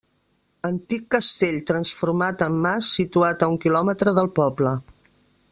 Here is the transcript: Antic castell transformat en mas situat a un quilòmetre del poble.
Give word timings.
Antic 0.69 1.03
castell 1.15 1.59
transformat 1.73 2.41
en 2.47 2.57
mas 2.65 2.91
situat 2.97 3.45
a 3.45 3.51
un 3.53 3.61
quilòmetre 3.67 4.17
del 4.21 4.33
poble. 4.43 4.75